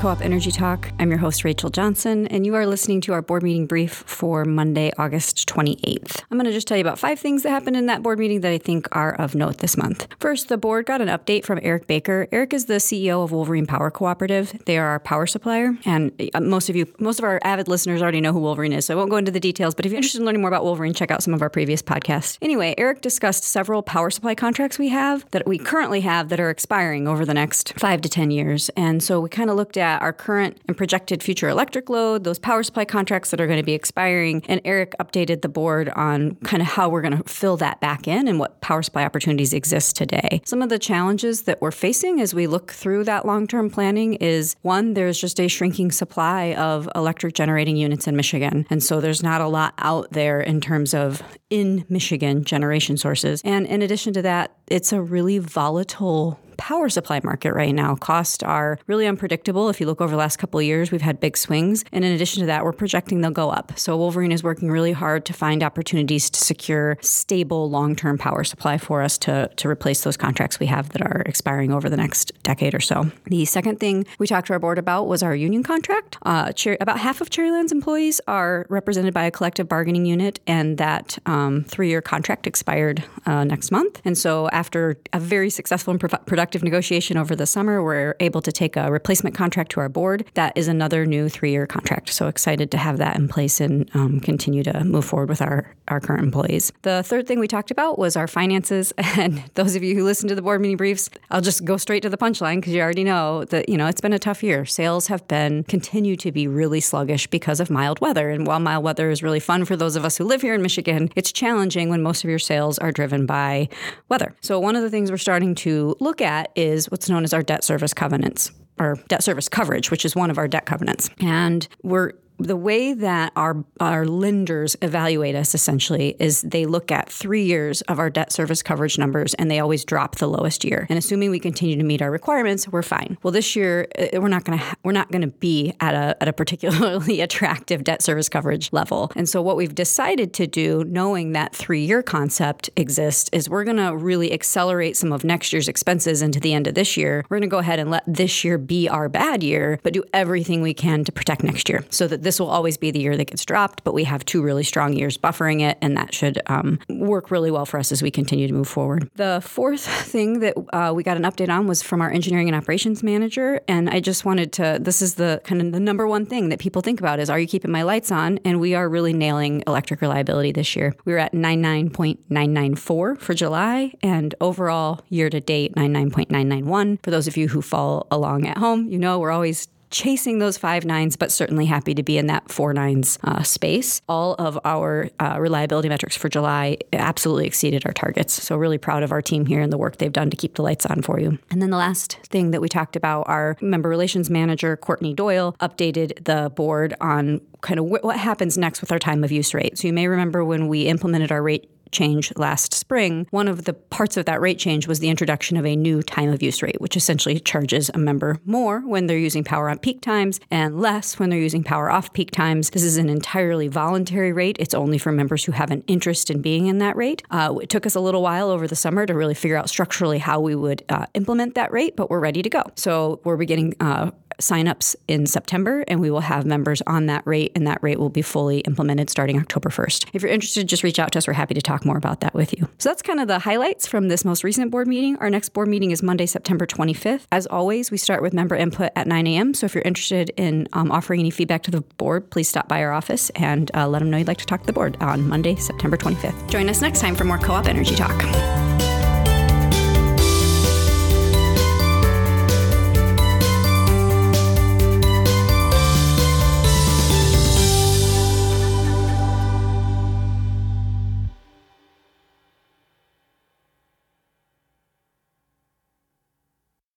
[0.00, 0.90] Co op Energy Talk.
[0.98, 4.46] I'm your host, Rachel Johnson, and you are listening to our board meeting brief for
[4.46, 6.22] Monday, August 28th.
[6.30, 8.40] I'm going to just tell you about five things that happened in that board meeting
[8.40, 10.08] that I think are of note this month.
[10.18, 12.28] First, the board got an update from Eric Baker.
[12.32, 14.58] Eric is the CEO of Wolverine Power Cooperative.
[14.64, 18.00] They are our power supplier, and uh, most of you, most of our avid listeners
[18.00, 19.98] already know who Wolverine is, so I won't go into the details, but if you're
[19.98, 22.38] interested in learning more about Wolverine, check out some of our previous podcasts.
[22.40, 26.48] Anyway, Eric discussed several power supply contracts we have that we currently have that are
[26.48, 28.70] expiring over the next five to 10 years.
[28.78, 32.38] And so we kind of looked at our current and projected future electric load, those
[32.38, 34.42] power supply contracts that are going to be expiring.
[34.48, 38.06] And Eric updated the board on kind of how we're going to fill that back
[38.06, 40.40] in and what power supply opportunities exist today.
[40.44, 44.14] Some of the challenges that we're facing as we look through that long term planning
[44.14, 48.66] is one, there's just a shrinking supply of electric generating units in Michigan.
[48.70, 53.40] And so there's not a lot out there in terms of in Michigan generation sources.
[53.44, 57.94] And in addition to that, it's a really volatile power supply market right now.
[57.94, 59.70] Costs are really unpredictable.
[59.70, 61.86] If you look over the last couple of years, we've had big swings.
[61.90, 63.72] And in addition to that, we're projecting they'll go up.
[63.78, 68.44] So Wolverine is working really hard to find opportunities to secure stable long term power
[68.44, 71.96] supply for us to, to replace those contracts we have that are expiring over the
[71.96, 73.10] next decade or so.
[73.24, 76.18] The second thing we talked to our board about was our union contract.
[76.22, 81.18] Uh, about half of Cherryland's employees are represented by a collective bargaining unit, and that
[81.24, 84.02] um, three year contract expired uh, next month.
[84.04, 88.42] And so, after a very successful and pro- productive negotiation over the summer, we're able
[88.42, 90.24] to take a replacement contract to our board.
[90.34, 92.10] That is another new three year contract.
[92.10, 95.74] So excited to have that in place and um, continue to move forward with our,
[95.88, 96.72] our current employees.
[96.82, 98.92] The third thing we talked about was our finances.
[99.20, 102.00] And those of you who listen to the board meeting briefs, I'll just go straight
[102.02, 104.64] to the punchline because you already know that, you know, it's been a tough year.
[104.64, 108.30] Sales have been, continue to be really sluggish because of mild weather.
[108.30, 110.62] And while mild weather is really fun for those of us who live here in
[110.62, 113.68] Michigan, it's challenging when most of your sales are driven by
[114.08, 114.34] weather.
[114.40, 117.34] So one of the things we're starting to look at that is what's known as
[117.34, 121.10] our debt service covenants or debt service coverage, which is one of our debt covenants.
[121.20, 127.10] And we're the way that our our lenders evaluate us essentially is they look at
[127.10, 130.86] three years of our debt service coverage numbers and they always drop the lowest year.
[130.88, 133.18] And assuming we continue to meet our requirements, we're fine.
[133.22, 136.32] Well, this year uh, we're not ha- we're not to be at a at a
[136.32, 139.12] particularly attractive debt service coverage level.
[139.14, 143.64] And so what we've decided to do, knowing that three year concept exists, is we're
[143.76, 147.24] to really accelerate some of next year's expenses into the end of this year.
[147.28, 150.62] We're to go ahead and let this year be our bad year, but do everything
[150.62, 153.24] we can to protect next year so that this will always be the year that
[153.24, 156.78] gets dropped, but we have two really strong years buffering it, and that should um,
[156.88, 159.10] work really well for us as we continue to move forward.
[159.16, 162.54] The fourth thing that uh, we got an update on was from our engineering and
[162.54, 164.78] operations manager, and I just wanted to.
[164.80, 167.40] This is the kind of the number one thing that people think about is, are
[167.40, 168.38] you keeping my lights on?
[168.44, 170.94] And we are really nailing electric reliability this year.
[171.04, 177.02] We were at 99.994 for July, and overall year to date 99.991.
[177.02, 180.56] For those of you who follow along at home, you know we're always chasing those
[180.56, 184.00] five nines, but certainly happy to be in that four nines uh, space.
[184.08, 188.42] All of our uh, reliability metrics for July absolutely exceeded our targets.
[188.42, 190.62] So, really proud of our team here and the work they've done to keep the
[190.62, 191.38] lights on for you.
[191.50, 195.54] And then the last thing that we talked about, our member relations manager, Courtney Doyle,
[195.60, 199.78] updated the board on kind of what happens next with our time of use rate.
[199.78, 203.72] So, you may remember when we implemented our rate change last spring, one of the
[203.72, 206.80] parts of that rate change was the introduction of a new time of use rate,
[206.80, 211.18] which essentially charges a member more when they're using power on peak times and less
[211.18, 212.70] when they're using power off peak times.
[212.70, 214.56] This is an entirely voluntary rate.
[214.58, 217.22] It's only for members who have an interest in being in that rate.
[217.30, 220.18] Uh, it took us a little while over the summer to really figure out structurally
[220.18, 222.62] how we would uh, implement that rate, but we're ready to go.
[222.76, 227.52] So we're beginning uh, signups in September, and we will have members on that rate,
[227.54, 230.10] and that rate will be fully implemented starting October 1st.
[230.12, 231.26] If you're interested, just reach out to us.
[231.26, 232.68] We're happy to talk more about that with you.
[232.78, 235.16] So that's kind of the highlights from this most recent board meeting.
[235.16, 237.26] Our next board meeting is Monday, September 25th.
[237.32, 239.54] As always, we start with member input at 9 a.m.
[239.54, 242.82] So if you're interested in um, offering any feedback to the board, please stop by
[242.82, 245.28] our office and uh, let them know you'd like to talk to the board on
[245.28, 246.50] Monday, September 25th.
[246.50, 248.99] Join us next time for more Co op Energy Talk.